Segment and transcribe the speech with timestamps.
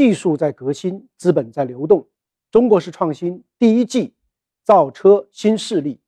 [0.00, 2.08] 技术在革新，资本在流动。
[2.50, 4.14] 中国式创新第一季，
[4.64, 6.00] 造车新势力。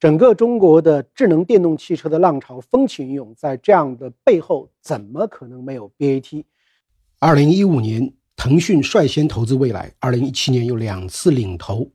[0.00, 6.42] 整个中国的智能电动汽车的浪潮风起云涌，在这样的背后，怎么可能没有 BAT？
[7.20, 11.88] 二零一五年，腾讯率先投资蔚来；二零一七年又两次领投。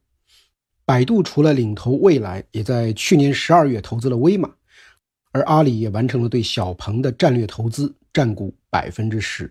[0.92, 4.49] 百度除了领投蔚来，也在去年十二月投资了威马，
[5.32, 9.49] 而阿里也完成了对小鹏的战略投资，占股百分之十。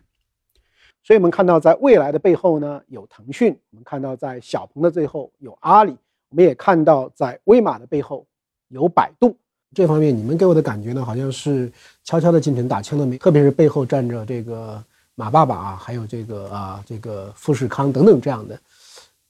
[1.03, 5.95] 所以，我们看到在未来的背后呢，有腾讯；我们看到在小鹏的最后有阿里；
[6.29, 8.27] 我们也看到在威马的背后。
[8.69, 9.35] 有百度
[9.75, 11.73] 这方面，你们给我的感觉呢，好像是
[12.05, 14.85] 悄悄的进城打枪的，没，特别是背后站着这个
[15.15, 18.61] 马爸爸啊，还有这个啊，这个富士康等等这样的，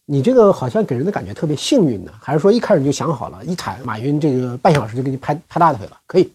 [0.04, 6.00] 你这个好像给人的感觉特别幸运呢，还是说一开始就想好了，一踩马云这个半小时就给你拍拍大腿了？
[6.06, 6.32] 可以？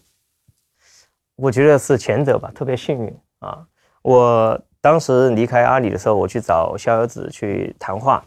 [1.36, 3.66] 我觉得是前者吧，特别幸运啊！
[4.02, 8.24] 我当时离开阿里的时候，我去找逍遥子去谈话，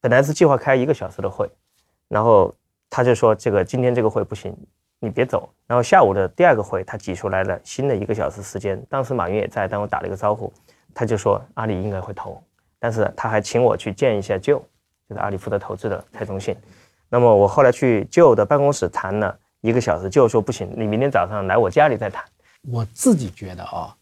[0.00, 1.50] 本来是计划开一个小时的会，
[2.08, 2.54] 然后。
[2.90, 4.56] 他就说：“这个今天这个会不行，
[4.98, 8.82] 你别走。”然后下午的第二个会，他挤出来了新的一个小时时间。
[8.88, 10.50] 当时马云也在，但我打了一个招呼，
[10.94, 12.42] 他就说阿里应该会投，
[12.78, 14.58] 但是他还请我去见一下舅，
[15.08, 16.56] 就是阿里负责投资的蔡忠信。
[17.08, 22.24] 那么我后来去舅的办公室谈了一个小时，舅说不行，你明天早上来我家里再谈。
[22.70, 23.94] 我自己觉得啊，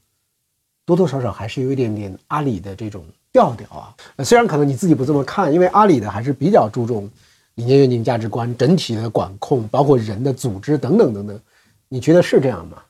[0.84, 3.94] 多多少少还是有一点点阿里的这种调调啊。
[4.24, 7.10] 虽然可能你自己不这么看，因为阿里的还是比较注重。
[7.56, 11.40] 理念、愿景、价值观，整体的管控，包括人的组织等等等等，
[11.88, 12.82] 你觉得是这样吗？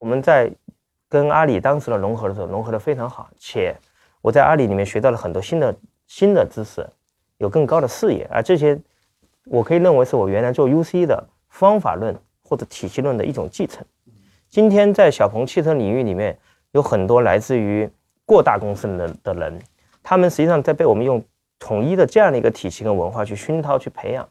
[0.00, 0.50] 我们在
[1.08, 3.72] 跟阿里当时的融合的时候，融合的非常好，且
[4.22, 5.74] 我在阿里里面学到了很多新的
[6.06, 6.86] 新的知识，
[7.38, 8.78] 有更高的视野，而这些
[9.44, 13.84] 我可以认为是我原来做 UC 的方法论或者体系论的一种继承。
[14.48, 16.38] 今天在小鹏汽车领域里面，
[16.72, 17.88] 有很多来自于
[18.24, 19.58] 过大公司的的人，
[20.02, 21.22] 他们实际上在被我们用。
[21.60, 24.24] 统一的这样的一个体系跟文化去熏陶去培养，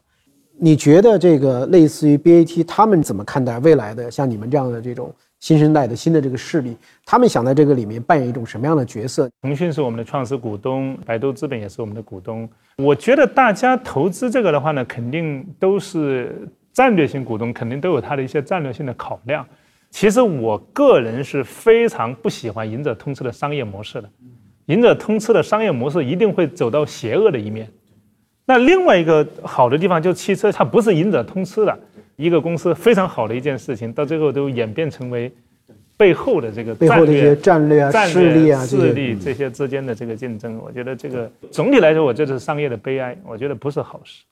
[0.58, 6.76] 你觉得这个类似于 BAT 他们怎么看待未来的像你们这样的这种新生代的新的这个势力？
[7.04, 9.30] 他们想在这个里面扮演一种什么样的角色？
[9.42, 12.48] 腾讯是我们的创始股东，百度资本也是我们的股东。
[12.76, 19.46] 我觉得大家投资这个的话呢，肯定都是战略性股东，肯定都有他的一些战略性的考量。
[19.90, 24.10] 其实我个人是非常不喜欢赢者通吃的商业模式的。
[24.66, 27.66] 赢者通吃的商业模式一定会走到邪恶的一面。
[28.44, 31.78] 那另外一个好的地方就是汽车，它不是赢者通吃的
[32.18, 35.32] 一个公司，非常好的一件事情，到最后都演变成为
[35.96, 40.58] 背后的这个背后的一些战略啊、势力啊、势力这些之间的这个竞争。
[40.58, 44.24] 我觉得这个总体来说，我觉得是商业的悲哀，我觉得不是好事。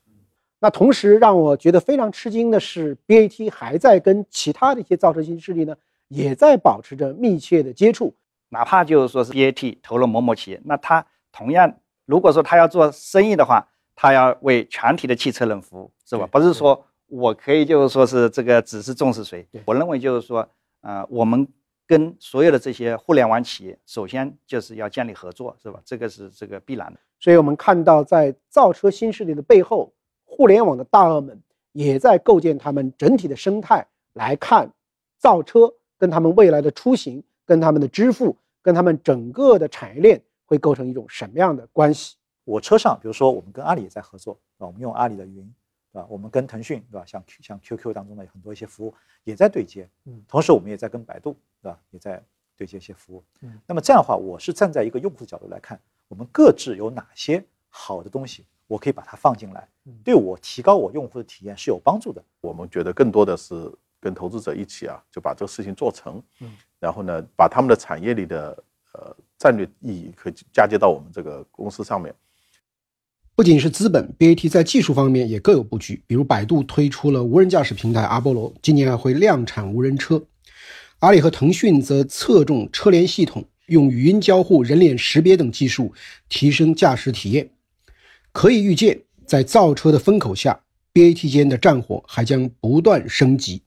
[0.59, 5.73] 那同时让我觉得非常吃惊的是，BAT 还在跟其他的一些造车新势力呢，
[6.09, 8.13] 也在保持着密切的接触。
[8.49, 11.73] 哪怕就是说是 BAT 投了某某企业，那他同样，
[12.05, 13.65] 如果说他要做生意的话，
[13.95, 16.27] 他要为全体的汽车人服务，是吧？
[16.31, 19.47] 不是说我可以就是说是这个只是重视谁。
[19.65, 20.47] 我认为就是说，
[20.81, 21.47] 呃，我们
[21.85, 25.79] 跟所有的这些互联网企业，首先就是要建立合作，是吧？
[25.85, 26.99] 这个是这个必然的。
[27.19, 29.93] 所以我们看到，在造车新势力的背后，
[30.25, 31.41] 互联网的大鳄们
[31.71, 34.71] 也在构建他们整体的生态，来看
[35.17, 37.23] 造车跟他们未来的出行。
[37.47, 42.17] 跟他们的支付，跟他们整个的产业链会构成一种什么样的关系？
[42.43, 45.49] 我车上，比如说我们跟阿里也在合作，啊，我们用阿里的云，
[45.97, 46.07] 对吧？
[46.09, 47.05] 我们跟腾讯，对吧？
[47.05, 48.93] 像像 QQ 当中的很多一些服务
[49.23, 51.79] 也在对接，嗯，同时我们也在跟百度，对吧？
[51.89, 52.23] 也在
[52.55, 53.59] 对接一些服务，嗯。
[53.65, 59.67] 那么这样的话，我是站在一个用户的角度来看，我们各自有哪些好的东西，我可以把它放进来，
[60.03, 62.23] 对我提高我用户的体验是有帮助的。
[62.41, 63.71] 我们觉得更多的是。
[63.99, 72.13] 跟投资者一起啊，就把这个事情做成，嗯，然后呢，把他们的产业里的呃战略意义可以嫁接到我们这个公司上面。
[73.37, 76.01] 不仅是资本，BAT 在技术方面也各有布局。
[76.07, 80.25] 比如百度推出了无人驾驶平台阿波罗，今年还会量产无人车。
[81.01, 85.93] 阿里和腾讯则侧重车联系统，用语音交互、人脸识别等技术
[86.27, 87.51] 提升驾驶体验。
[88.31, 90.59] 可以预见，在造车的风口下
[90.91, 93.61] ，BAT 间的战火还将不断升级。